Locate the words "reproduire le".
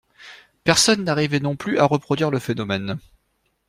1.85-2.39